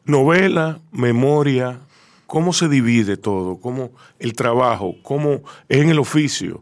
[0.04, 1.80] novela, memoria,
[2.28, 3.56] ¿cómo se divide todo?
[3.62, 4.96] ¿Cómo el trabajo?
[5.04, 6.62] ¿Cómo es en el oficio?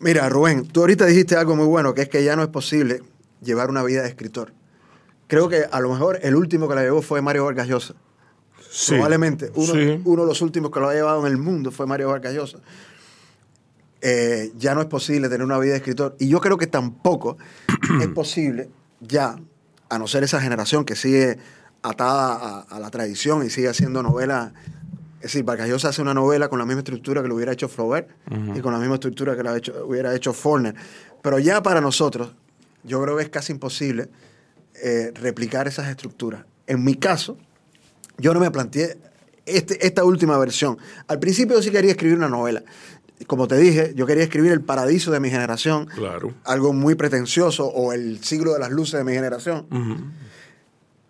[0.00, 3.02] Mira, Rubén, tú ahorita dijiste algo muy bueno, que es que ya no es posible
[3.40, 4.52] llevar una vida de escritor.
[5.28, 7.94] Creo que a lo mejor el último que la llevó fue Mario Vargas Llosa.
[8.70, 8.92] Sí.
[8.92, 10.02] Probablemente uno, Sí.
[10.04, 12.58] uno de los últimos que lo ha llevado en el mundo fue Mario Vargas Llosa.
[14.00, 16.14] Eh, ya no es posible tener una vida de escritor.
[16.18, 17.36] Y yo creo que tampoco
[18.00, 18.68] es posible
[19.00, 19.36] ya,
[19.88, 21.38] a no ser esa generación que sigue
[21.82, 24.52] atada a, a la tradición y sigue haciendo novelas.
[25.16, 27.68] Es decir, Vargas Llosa hace una novela con la misma estructura que lo hubiera hecho
[27.68, 28.08] Flaubert
[28.56, 30.76] y con la misma estructura que la hecho- hubiera hecho Faulkner.
[31.22, 32.30] Pero ya para nosotros,
[32.84, 34.08] yo creo que es casi imposible
[34.80, 36.44] eh, replicar esas estructuras.
[36.68, 37.36] En mi caso,
[38.18, 38.96] yo no me planteé
[39.44, 40.78] este, esta última versión.
[41.08, 42.62] Al principio yo sí quería escribir una novela.
[43.26, 46.32] Como te dije, yo quería escribir El paraíso de mi generación, Claro.
[46.44, 49.66] algo muy pretencioso, o El siglo de las luces de mi generación.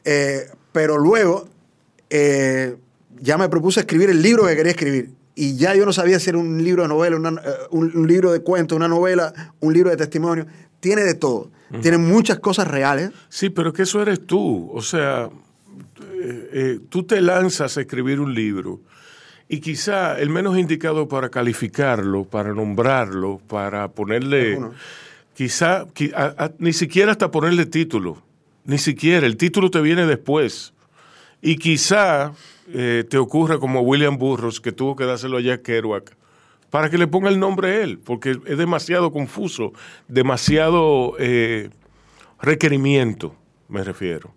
[0.04, 1.48] Eh, pero luego
[2.10, 2.76] eh,
[3.20, 5.10] ya me propuse escribir el libro que quería escribir.
[5.34, 8.08] Y ya yo no sabía si era un libro de novela, una- eh, un, un
[8.08, 10.46] libro de cuentos, una novela, un libro de testimonio.
[10.80, 11.50] Tiene de todo.
[11.82, 13.10] Tiene muchas cosas reales.
[13.28, 14.70] Sí, pero que eso eres tú.
[14.72, 15.28] O sea,
[16.22, 18.80] eh, tú te lanzas a escribir un libro
[19.48, 24.74] y quizá el menos indicado para calificarlo, para nombrarlo, para ponerle, Alguno.
[25.34, 28.22] quizá qui- a- a- ni siquiera hasta ponerle título,
[28.64, 30.72] ni siquiera, el título te viene después.
[31.40, 32.32] Y quizá
[32.74, 36.14] eh, te ocurra como William Burroughs, que tuvo que dárselo a Jack Kerouac,
[36.68, 39.72] para que le ponga el nombre él, porque es demasiado confuso,
[40.06, 41.70] demasiado eh,
[42.42, 43.34] requerimiento,
[43.68, 44.34] me refiero.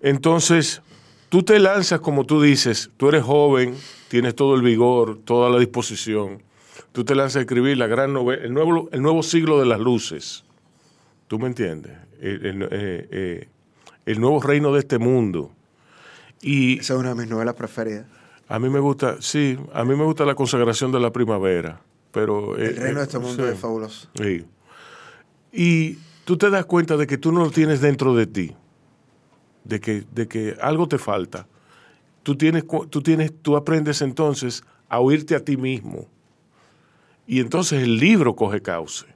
[0.00, 0.80] Entonces,
[1.28, 3.74] tú te lanzas como tú dices, tú eres joven,
[4.08, 6.42] tienes todo el vigor, toda la disposición,
[6.92, 9.80] tú te lanzas a escribir la gran novela, el nuevo, el nuevo siglo de las
[9.80, 10.44] luces,
[11.28, 11.92] ¿tú me entiendes?
[12.20, 12.68] El, el- eh,
[13.10, 13.48] eh,
[14.06, 15.50] el nuevo reino de este mundo.
[16.40, 18.06] Y Esa es una de mis novelas preferidas.
[18.48, 21.80] a mí me gusta, sí, a mí me gusta la consagración de la primavera,
[22.12, 22.56] pero...
[22.56, 23.52] eh, El reino de este eh, mundo sí.
[23.52, 24.08] es fabuloso.
[24.14, 24.44] Sí.
[25.52, 28.54] Y tú te das cuenta de que tú no lo tienes dentro de ti,
[29.66, 31.46] de que, de que algo te falta.
[32.22, 36.06] Tú tienes, tú tienes, tú aprendes entonces a oírte a ti mismo.
[37.26, 39.06] Y entonces el libro coge cauce.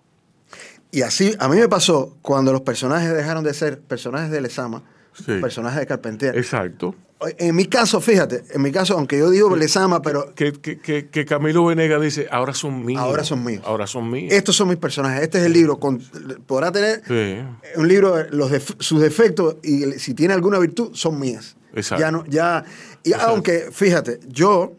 [0.93, 4.83] Y así, a mí me pasó cuando los personajes dejaron de ser personajes de Lezama,
[5.13, 5.39] Sí.
[5.41, 6.37] personajes de Carpentier.
[6.37, 6.95] Exacto.
[7.39, 11.09] En mi caso, fíjate, en mi caso, aunque yo digo Lezama, pero Que, que, que,
[11.11, 13.01] que Camilo Venega dice, ahora son míos.
[13.03, 13.63] Ahora son míos.
[13.67, 14.33] Ahora son míos.
[14.33, 15.23] estos son mis personajes.
[15.25, 15.79] Este es el libro.
[15.79, 15.99] Con,
[16.47, 17.43] podrá tener Sí.
[17.79, 21.57] un libro, los def- sus defectos y si tiene alguna virtud, son mías.
[21.75, 22.01] Exacto.
[22.01, 22.65] Ya no, ya,
[23.03, 23.31] y Exacto.
[23.33, 24.73] aunque, fíjate, yo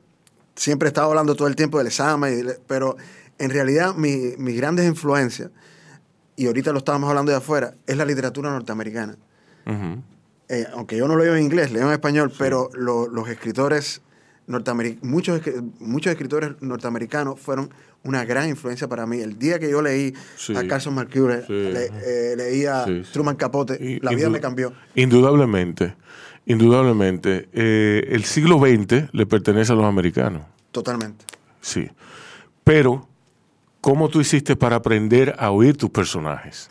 [0.55, 2.97] siempre he estado hablando todo el tiempo del examen, y de- pero
[3.37, 5.51] en realidad mi- mis grandes influencias,
[6.35, 9.15] y ahorita lo estábamos hablando de afuera, es la literatura norteamericana.
[9.67, 10.01] Ujú.
[10.53, 14.01] Eh, aunque yo no lo leo en inglés, leo en español, pero lo- los escritores
[14.47, 17.69] norteamericanos, muchos, escri- muchos escritores norteamericanos fueron
[18.03, 19.19] una gran influencia para mí.
[19.21, 20.53] El día que yo leí Sí.
[20.57, 21.53] a Carson McCullers, Sí.
[21.53, 23.03] le- eh, leí a Sí.
[23.13, 24.73] Truman Capote, Y- la vida me cambió.
[24.95, 25.95] Indudablemente.
[26.45, 27.47] Indudablemente.
[27.53, 30.41] Eh, el siglo XX le pertenece a los americanos.
[30.71, 31.23] Totalmente.
[31.61, 31.87] Sí.
[32.65, 33.07] Pero,
[33.79, 36.69] ¿cómo tú hiciste para aprender a oír tus personajes?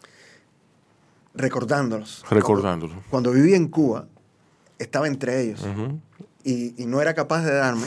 [1.34, 2.24] Recordándolos.
[2.30, 2.94] Recordándolos.
[2.96, 4.06] Cuando, cuando viví en Cuba,
[4.78, 5.66] estaba entre ellos.
[6.42, 7.86] y, y no era capaz de darme,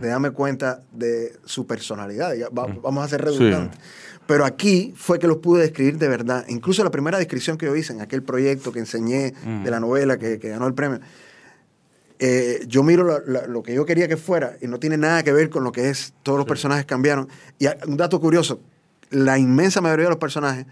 [0.00, 2.32] de darme cuenta de su personalidad.
[2.56, 3.78] Va- Vamos a ser redundantes.
[3.80, 4.20] Sí.
[4.26, 6.44] Pero aquí fue que los pude describir de verdad.
[6.48, 9.32] Incluso la primera descripción que yo hice en aquel proyecto que enseñé
[9.64, 11.00] de la novela que, que ganó el premio,
[12.18, 15.22] eh, yo miro la- la- lo que yo quería que fuera y no tiene nada
[15.22, 16.12] que ver con lo que es.
[16.22, 17.28] Todos los personajes cambiaron.
[17.58, 18.60] Y un dato curioso,
[19.10, 20.66] la inmensa mayoría de los personajes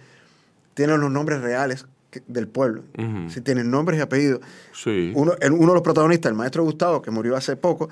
[0.74, 1.87] tienen los nombres reales
[2.27, 2.83] del pueblo.
[3.29, 4.40] Si tienen nombres y apellidos.
[4.72, 5.12] Sí.
[5.14, 7.88] Uno, de los protagonistas, el maestro Gustavo, que murió hace poco,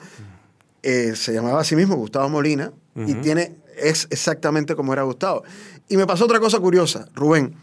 [0.82, 5.44] eh, se llamaba a sí mismo Gustavo Molina y tiene, es exactamente como era Gustavo.
[5.88, 7.54] Y me pasó otra cosa curiosa, Rubén.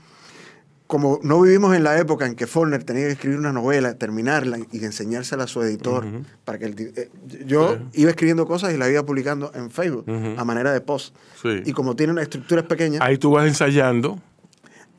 [0.87, 4.57] Como no vivimos en la época en que Faulkner tenía que escribir una novela, terminarla
[4.71, 6.03] y enseñársela a su editor,
[6.45, 7.09] para que el eh,
[7.45, 11.15] yo iba escribiendo cosas y la iba publicando en Facebook a manera de post.
[11.41, 11.61] Sí.
[11.65, 14.19] Y como tiene unas estructuras pequeñas, Ahí tú vas ensayando.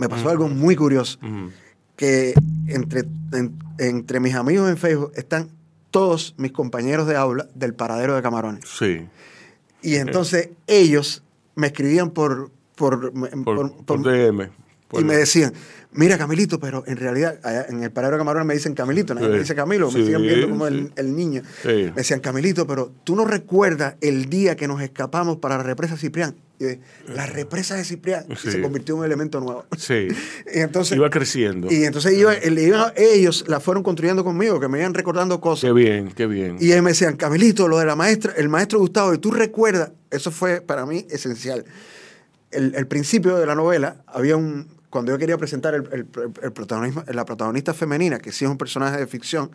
[0.01, 1.19] Me pasó algo muy curioso,
[1.97, 2.33] que
[2.67, 5.51] entre, en- entre mis amigos en Facebook están
[5.91, 8.65] todos mis compañeros de aula del paradero de Camarones.
[8.67, 9.07] Sí.
[9.83, 11.23] Y entonces ellos
[11.55, 12.51] me escribían por...
[12.77, 14.49] por, Por, por- por por- DM.
[14.93, 15.53] Y me decían,
[15.93, 19.29] mira Camilito, pero en realidad allá en el paradero de Camarones me dicen Camilito, nadie
[19.29, 19.33] Sí.
[19.33, 20.75] me dice Camilo, me siguen viendo como sí.
[20.75, 21.43] el, el niño.
[21.65, 25.97] Me decían, Camilito, pero tú no recuerdas el día que nos escapamos para la represa
[25.97, 26.35] Ciprián.
[26.59, 26.79] Y
[27.15, 29.65] la represa de Ciprián se convirtió en un elemento nuevo.
[29.79, 30.09] Sí.
[30.55, 31.69] Y entonces, Iba creciendo.
[31.71, 35.69] y entonces iba- iban- ellos la fueron construyendo conmigo, que me iban recordando cosas.
[35.69, 36.57] Qué bien, qué bien.
[36.61, 39.93] Y ellos me decían, Camilito, lo de la maestra, el maestro Gustavo, y tú recuerdas,
[40.11, 41.65] eso fue para mí esencial.
[42.51, 46.07] El, el principio de la novela, había un, cuando yo quería presentar el, el-
[46.43, 49.51] el protagonismo, la protagonista femenina, que sí es un personaje de ficción,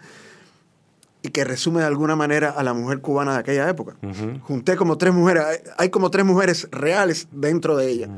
[1.21, 3.95] y que resume de alguna manera a la mujer cubana de aquella época.
[4.41, 5.43] Junté como tres mujeres,
[5.77, 8.09] hay, como tres mujeres reales dentro de ella.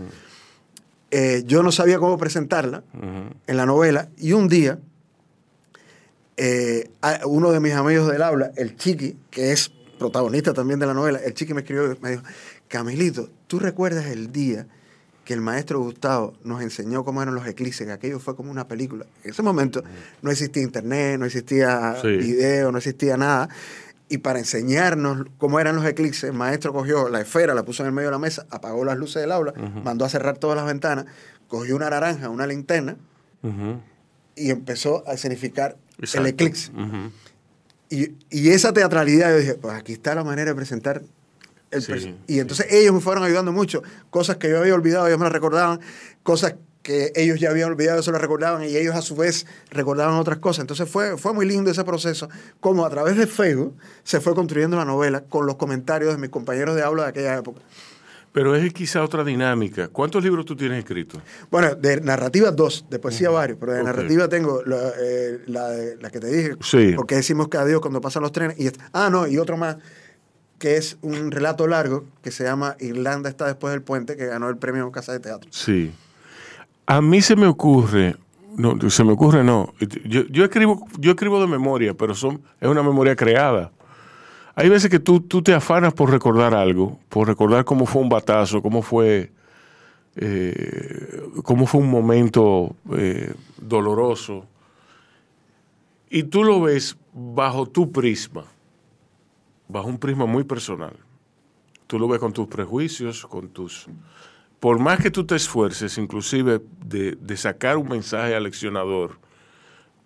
[1.09, 2.83] Eh, yo no sabía cómo presentarla
[3.47, 4.79] en la novela, y un día
[6.35, 6.89] eh,
[7.25, 11.19] uno de mis amigos del aula, el Chiqui, que es protagonista también de la novela,
[11.19, 12.23] el Chiqui me escribió me dijo,
[12.67, 14.67] Camilito, ¿tú recuerdas el día
[15.27, 17.85] que el maestro Gustavo nos enseñó cómo eran los eclipses?
[17.85, 19.05] Que aquello fue como una película.
[19.25, 19.83] En ese momento
[20.21, 22.07] no existía internet, no existía Sí.
[22.15, 23.49] video, no existía nada.
[24.07, 27.87] Y para enseñarnos cómo eran los eclipses, el maestro cogió la esfera, la puso en
[27.87, 29.51] el medio de la mesa, apagó las luces del aula,
[29.83, 31.07] mandó a cerrar todas las ventanas,
[31.49, 32.95] cogió una naranja, una linterna
[34.33, 35.17] y empezó a
[35.99, 36.21] Exacto.
[36.21, 36.71] el eclipse.
[37.89, 41.01] Y, y esa teatralidad, yo dije, pues aquí está la manera de presentar
[41.71, 43.81] el Sí, perso- Y entonces ellos me fueron ayudando mucho.
[44.09, 45.79] Cosas que yo había olvidado, ellos me las recordaban.
[46.23, 48.63] Cosas que ellos ya habían olvidado, se las recordaban.
[48.63, 50.61] Y ellos a su vez recordaban otras cosas.
[50.61, 52.29] Entonces fue, fue muy lindo ese proceso.
[52.61, 56.29] Como a través de Facebook se fue construyendo la novela con los comentarios de mis
[56.29, 57.61] compañeros de aula de aquella época.
[58.33, 59.87] Pero es quizá otra dinámica.
[59.87, 61.19] ¿Cuántos libros tú tienes escritos?
[61.49, 66.19] Bueno, de narrativa dos, de poesía varios, pero de narrativa tengo la, eh, la, que
[66.19, 66.93] te dije, Sí.
[66.95, 68.59] porque decimos que adiós cuando pasan los trenes.
[68.59, 69.77] Y, ah, no, y otro más,
[70.59, 74.49] que es un relato largo que se llama Irlanda está después del puente, que ganó
[74.49, 75.49] el premio Casa de Teatro.
[75.53, 75.91] Sí.
[76.85, 78.15] A mí se me ocurre,
[78.55, 79.73] no, se me ocurre no.
[80.05, 83.71] Yo, yo escribo, yo escribo de memoria, pero son, es una memoria creada.
[84.55, 88.09] Hay veces que tú, tú te afanas por recordar algo, por recordar cómo fue un
[88.09, 89.31] batazo, cómo fue,
[90.15, 94.45] eh, cómo fue un momento eh, doloroso.
[96.09, 98.45] y tú lo ves bajo tu prisma,
[99.67, 100.95] bajo un prisma muy personal.
[101.87, 103.87] Tú lo ves con tus prejuicios, con tus...
[104.59, 109.19] Por más que tú te esfuerces, inclusive de, de sacar un mensaje aleccionador,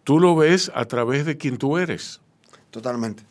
[0.03, 2.19] tú lo ves a través de quien tú eres.
[2.69, 3.23] Totalmente.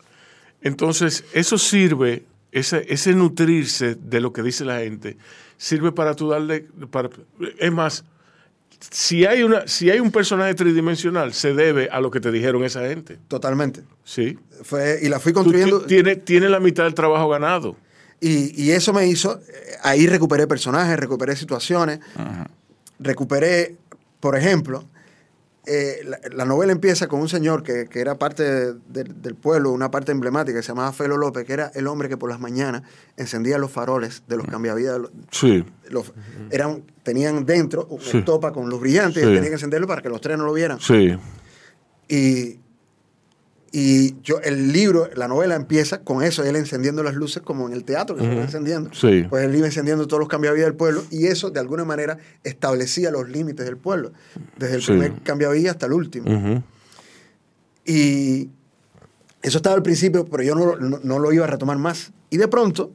[0.62, 5.18] Entonces, eso sirve, ese, ese nutrirse de lo que dice la gente,
[5.56, 6.68] sirve para tú darle...
[6.90, 7.10] Para,
[7.58, 8.04] es más,
[8.80, 12.64] si hay, una, si hay un personaje tridimensional, se debe a lo que te dijeron
[12.64, 13.18] esa gente.
[13.28, 13.82] Totalmente.
[14.04, 14.38] Sí.
[14.62, 15.80] Fue, y la fui construyendo.
[15.82, 17.76] ti- tiene, tiene la mitad del trabajo ganado.
[18.20, 22.00] Y, y eso me hizo, eh, ahí recuperé personajes, recuperé situaciones,
[22.98, 23.76] recuperé,
[24.20, 24.84] por ejemplo,
[25.66, 29.34] eh, la, la novela empieza con un señor que, que era parte de- del- del
[29.34, 32.30] pueblo, una parte emblemática, que se llamaba Felo López, que era el hombre que por
[32.30, 32.82] las mañanas
[33.16, 34.98] encendía los faroles de los cambiavidas.
[34.98, 35.64] los- Sí.
[35.90, 36.12] los-
[36.50, 38.18] eran, tenían dentro una Sí.
[38.18, 40.80] estopa con luz brillante y tenían que encenderlo para que los trenes no lo vieran.
[40.80, 41.16] Sí.
[42.08, 42.58] Y,
[43.72, 47.72] y yo, el libro, la novela empieza con eso, él encendiendo las luces como en
[47.72, 48.90] el teatro que se van encendiendo.
[48.92, 49.24] Sí.
[49.30, 53.10] Pues él iba encendiendo todos los cambiavías del pueblo y eso de alguna manera establecía
[53.12, 54.12] los límites del pueblo,
[54.58, 54.88] desde el Sí.
[54.88, 56.62] primer cambiavía hasta el último.
[57.84, 58.50] Y
[59.42, 62.12] eso estaba al principio, pero yo no, no- no lo iba a retomar más.
[62.28, 62.92] Y de pronto,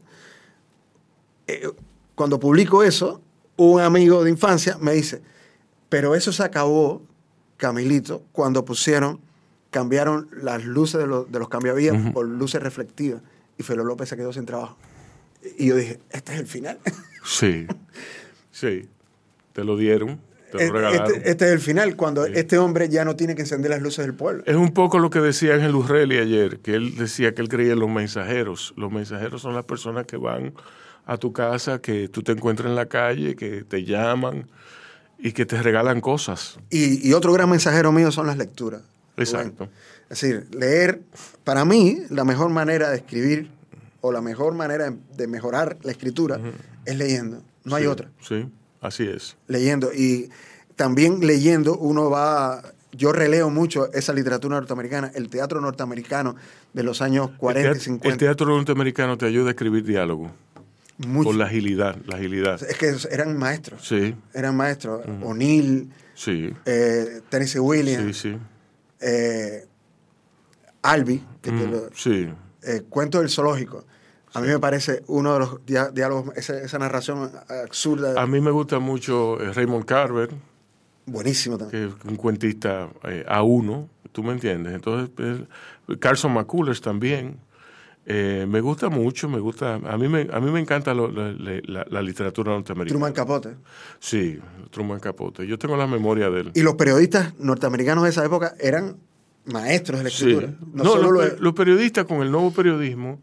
[1.47, 1.69] eh,
[2.15, 3.21] cuando publico eso,
[3.57, 5.21] un amigo de infancia me dice,
[5.89, 7.01] pero eso se acabó,
[7.57, 9.19] Camilito, cuando pusieron,
[9.75, 13.21] cambiaron las luces de los, de los cambiavías por luces reflectivas
[13.57, 14.77] y Felo López se quedó sin trabajo.
[15.57, 16.79] Y yo dije, este es el final.
[17.25, 17.65] Sí.
[18.51, 18.87] Sí.
[19.51, 21.15] Te lo dieron, te lo regalaron.
[21.15, 24.05] Este, este es el final, cuando este hombre ya no tiene que encender las luces
[24.05, 24.43] del pueblo.
[24.45, 27.73] Es un poco lo que decía Ángel Urrelli ayer, que él decía que él creía
[27.73, 28.75] en los mensajeros.
[28.77, 30.53] Los mensajeros son las personas que van
[31.05, 34.47] a tu casa, que tú te encuentras en la calle, que te llaman
[35.17, 36.59] y que te regalan cosas.
[36.69, 38.83] Y, y otro gran mensajero mío son las lecturas.
[39.17, 39.69] Exacto.
[40.09, 41.01] Es decir, leer,
[41.43, 43.49] para mí, la mejor manera de escribir
[44.01, 46.39] o la mejor manera de mejorar la escritura
[46.85, 47.41] es leyendo.
[47.63, 48.11] No hay otra.
[48.21, 48.47] Sí,
[48.81, 49.35] así es.
[49.47, 49.91] Leyendo.
[49.93, 50.29] Y
[50.75, 52.61] también leyendo uno va...
[52.91, 56.35] Yo releo mucho esa literatura norteamericana, el teatro norteamericano
[56.71, 58.07] de los años 40 y el, teatro, 50.
[58.09, 60.31] el teatro norteamericano te ayuda a escribir diálogo.
[61.05, 61.29] mucho.
[61.29, 62.61] Por la agilidad, la agilidad.
[62.63, 63.85] Es que eran maestros.
[63.85, 65.01] Sí, Eran maestros.
[65.23, 68.37] O'Neill, sí, eh, Tennessee Williams, sí, sí.
[69.01, 69.65] Eh,
[70.83, 72.29] Albi, que Mm, lo- sí.
[72.63, 73.85] eh, Cuento del Zoológico.
[74.33, 77.31] A mí me parece uno de los diálogos, esa, esa narración
[77.63, 80.29] absurda, A mí me gusta mucho eh, Raymond Carver,
[81.05, 81.89] buenísimo también.
[81.93, 84.73] que es un cuentista eh, a uno, tú me entiendes.
[84.73, 85.47] Entonces,
[85.99, 87.39] Carson McCullers también.
[88.07, 91.33] Eh, me gusta mucho, me gusta, a mí me, a mí me encanta lo- la,
[91.33, 92.93] la- la literatura norteamericana.
[92.99, 93.55] Truman Capote.
[93.99, 94.39] Sí,
[94.69, 95.47] Truman Capote.
[95.47, 96.51] Yo tengo la memoria de él.
[96.53, 98.97] Y los periodistas norteamericanos de esa época eran
[99.45, 100.17] maestros de la Sí.
[100.29, 100.53] escritura.
[100.73, 103.19] No, No, solo los, lo- pe- los periodistas con el nuevo periodismo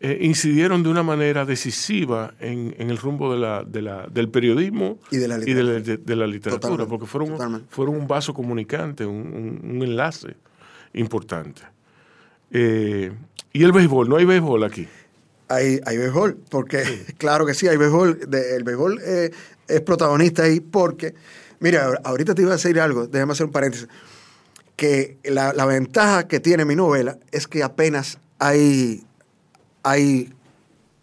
[0.00, 4.30] eh, incidieron de una manera decisiva en, en el rumbo de la, de la, del
[4.30, 5.80] periodismo Y de la literatura.
[5.80, 7.66] de- de la literatura, Totalmente, porque fueron, totalmente.
[7.68, 9.16] fueron un vaso comunicante, un,
[9.62, 10.34] un- un enlace
[10.94, 11.60] importante.
[12.50, 13.12] Eh,
[13.60, 14.86] y el béisbol, no hay béisbol aquí.
[15.48, 16.82] hay, hay béisbol, porque
[17.18, 18.20] claro que sí, hay béisbol.
[18.28, 19.30] De- el béisbol eh,
[19.66, 21.14] es protagonista ahí porque,
[21.60, 23.88] mira, ahorita te iba a decir algo, déjame hacer un paréntesis,
[24.76, 29.04] que la, la ventaja que tiene mi novela es que apenas hay,
[29.82, 30.32] hay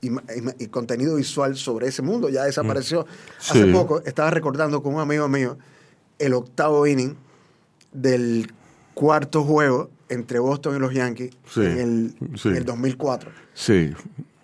[0.02, 3.08] y contenido visual sobre ese mundo, ya desapareció.
[3.40, 3.72] Hace Sí.
[3.74, 5.58] poco estaba recordando con un amigo mío
[6.20, 7.16] el octavo inning
[7.92, 8.52] del
[8.94, 12.50] cuarto juego entre Boston y los Yankees Sí, en, el, sí.
[12.50, 13.32] en el 2004.
[13.54, 13.94] Sí,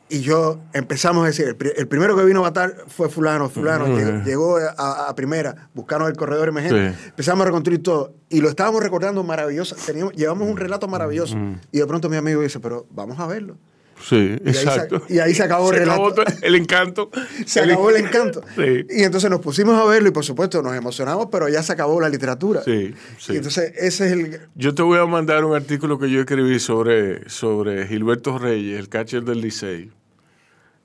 [0.10, 3.48] Y yo empezamos a decir, el, pri- el primero que vino a matar fue fulano,
[3.50, 7.06] fulano, llegó, llegó a, a primera, buscaron el corredor emergente, Sí.
[7.10, 11.38] empezamos a reconstruir todo y lo estábamos recordando maravilloso, teníamos, llevamos un relato maravilloso
[11.72, 13.58] y de pronto mi amigo dice, pero vamos a verlo.
[14.04, 15.04] Sí, Y ahí se- exacto.
[15.10, 16.06] y ahí se acabó el relato.
[16.22, 17.10] acabó el encanto.
[17.46, 18.42] Se acabó el encanto.
[18.56, 18.86] Sí.
[18.90, 22.00] Y entonces nos pusimos a verlo y por supuesto nos emocionamos, pero ya se acabó
[22.02, 22.62] la literatura.
[22.64, 23.34] Sí, sí.
[23.34, 24.40] Y entonces ese es el...
[24.56, 28.90] Yo te voy a mandar un artículo que yo escribí sobre, sobre Gilberto Reyes, el
[28.90, 29.92] catcher del Licey.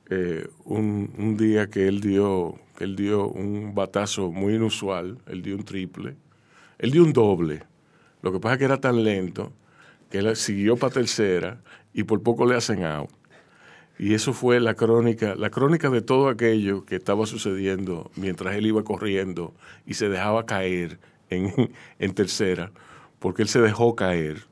[0.09, 5.41] Eh, un, un día que él dio que él dio un batazo muy inusual, él
[5.43, 6.15] dio un triple,
[6.79, 7.63] él dio un doble.
[8.23, 9.53] Lo que pasa es que era tan lento
[10.11, 11.59] que él siguió para tercera
[11.97, 13.11] y por poco le hacen out.
[13.99, 18.67] Y eso fue la crónica, la crónica de todo aquello que estaba sucediendo mientras él
[18.67, 19.55] iba corriendo
[19.87, 22.71] y se dejaba caer en, en tercera,
[23.19, 24.45] porque él se dejó caer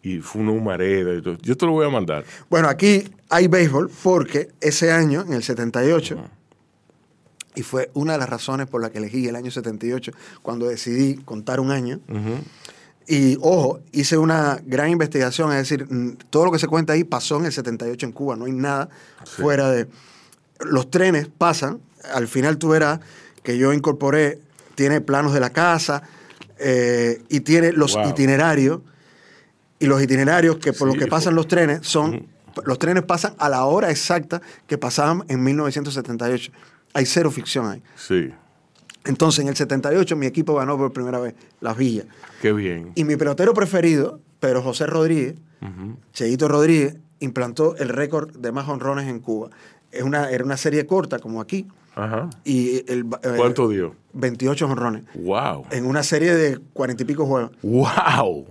[0.00, 1.14] y fue una humareda.
[1.14, 1.36] y todo.
[1.42, 2.24] Yo te lo voy a mandar.
[2.48, 6.24] Bueno, aquí hay béisbol porque ese año, en el 78,
[7.56, 10.12] y fue una de las razones por la que elegí el año 78,
[10.42, 11.98] cuando decidí contar un año,
[13.08, 15.86] Y ojo, hice una gran investigación, es decir,
[16.30, 18.88] todo lo que se cuenta ahí pasó en el 78 en Cuba, no hay nada
[19.24, 19.86] fuera de...
[20.60, 21.80] Los trenes pasan,
[22.12, 22.98] al final tú verás
[23.42, 24.40] que yo incorporé,
[24.74, 26.02] tiene planos de la casa
[26.58, 28.08] eh, y tiene los Wow.
[28.10, 28.80] itinerarios,
[29.78, 32.26] y los itinerarios que por Sí, los que pasan los trenes son...
[32.64, 36.50] Los trenes pasan a la hora exacta que pasaban en 1978.
[36.94, 37.82] Hay cero ficción ahí.
[37.96, 38.32] Sí,
[39.06, 42.06] Entonces, en el 78 mi equipo ganó por primera vez las villas.
[42.42, 42.92] qué bien.
[42.94, 45.34] Y mi pelotero preferido, Pedro José Rodríguez.
[46.12, 49.50] Cheito Rodríguez, implantó el récord de más honrones en Cuba.
[49.90, 51.66] Es una, era una serie corta, como aquí.
[51.94, 52.28] Ajá.
[52.44, 53.94] Y el, eh, ¿Cuánto dio?
[54.12, 55.04] 28 honrones.
[55.14, 55.64] Wow.
[55.70, 57.52] En una serie de cuarenta y pico juegos.
[57.62, 58.46] Wow.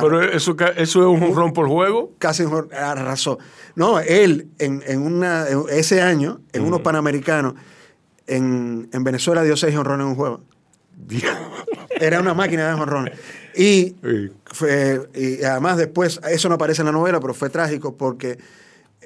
[0.00, 2.12] Pero eso, eso es un ron por juego.
[2.18, 3.38] Casi un arrasó.
[3.76, 7.54] No, él, en, en una, ese año, en unos panamericanos,
[8.28, 10.40] en, en Venezuela dio seis honrones en un juego.
[12.00, 13.18] Era una máquina de honrones.
[13.56, 13.96] Y,
[14.46, 18.38] fue, y además después, eso no aparece en la novela, pero fue trágico porque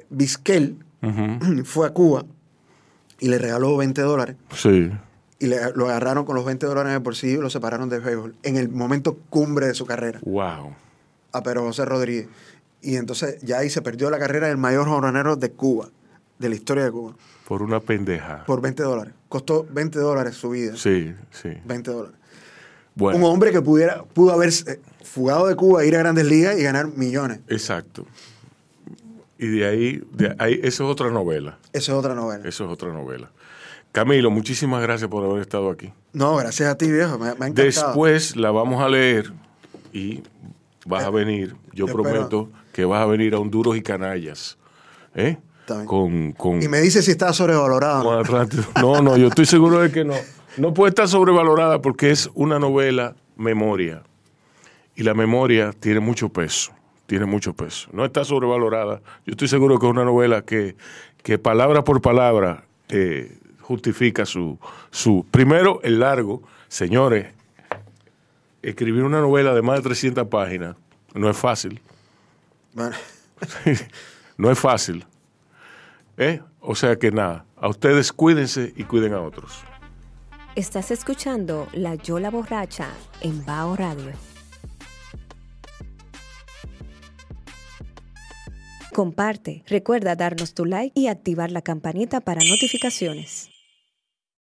[0.09, 0.77] Vizquel
[1.65, 2.23] fue a Cuba
[3.19, 4.35] y le regaló 20 dólares.
[4.55, 4.91] Sí.
[5.39, 8.01] Y le- lo agarraron con los 20 dólares en el bolsillo y lo separaron del
[8.01, 10.75] béisbol en el momento cumbre de su carrera, Wow.
[11.31, 12.27] a Pedro José Rodríguez.
[12.81, 15.89] Y entonces ya ahí se perdió la carrera del mayor jonronero de Cuba,
[16.37, 17.15] de la historia de Cuba,
[17.53, 18.43] Por una pendeja.
[18.45, 19.13] por 20 dólares.
[19.29, 20.73] Costó 20 dólares su vida.
[20.75, 21.49] Sí, sí.
[21.65, 22.15] 20 dólares.
[22.95, 26.57] Bueno, Un hombre que pudiera, pudo haber eh, fugado de Cuba, ir a grandes ligas
[26.59, 27.41] y ganar millones.
[27.47, 28.07] exacto.
[29.37, 31.59] Y de ahí, de ahí, eso es otra novela.
[31.73, 32.47] Eso es otra novela.
[32.49, 33.29] Eso es otra novela.
[33.91, 35.93] Camilo, muchísimas gracias por haber estado aquí.
[36.11, 37.19] No, gracias a ti, viejo.
[37.19, 37.65] Me, me ha encantado.
[37.65, 39.31] Después la vamos a leer
[39.91, 40.23] y
[40.87, 41.55] vas a venir.
[41.71, 42.01] Yo Eh, espero.
[42.03, 44.57] prometo que vas a venir a Honduros y Canallas.
[45.13, 45.37] ¿Eh?
[45.85, 47.31] Con, con, Y me dice si está
[48.19, 48.63] Atlántico.
[48.81, 50.13] No, no, yo estoy seguro de que no.
[50.57, 54.03] No puede estar sobrevalorada porque es una novela memoria.
[54.95, 56.71] Y la memoria tiene mucho peso.
[57.07, 57.89] Tiene mucho peso.
[57.91, 59.01] No está sobrevalorada.
[59.25, 60.75] Yo estoy seguro que es una novela que,
[61.23, 64.59] que palabra por palabra eh, justifica su,
[64.91, 65.25] su.
[65.31, 66.43] Primero, el largo.
[66.67, 67.27] Señores,
[68.61, 70.75] escribir una novela de más de 300 páginas
[71.13, 71.81] no es fácil.
[72.73, 72.95] Bueno,
[74.37, 75.05] no es fácil.
[76.17, 76.41] ¿Eh?
[76.59, 79.63] O sea que nada, a ustedes cuídense y cuiden a otros.
[80.55, 82.87] Estás escuchando La Yola Borracha
[83.21, 84.11] en Bao Radio.
[88.93, 93.52] Comparte, recuerda darnos tu like y activar la campanita para notificaciones.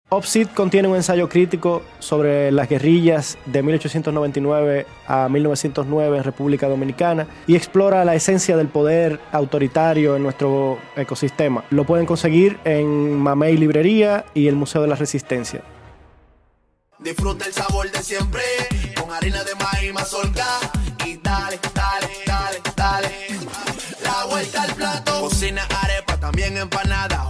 [0.10, 7.28] Opsit contiene un ensayo crítico sobre las guerrillas de 1899 a 1909 en República Dominicana
[7.46, 11.66] y explora la esencia del poder autoritario en nuestro ecosistema.
[11.72, 15.62] Lo pueden conseguir en Mamey Librería y el Museo de la Resistencia.
[17.00, 18.42] Disfruta el sabor de siempre
[18.98, 20.48] con harina de maíz mazorca
[21.06, 23.10] y dale, dale, dale, dale.
[24.02, 25.20] La vuelta al plato.
[25.20, 27.30] Cocina arepa, también empanada.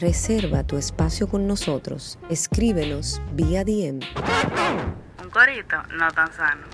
[0.00, 2.20] Reserva tu espacio con nosotros.
[2.30, 3.98] Escríbenos vía DM.
[5.20, 6.68] Un corito no tan sano.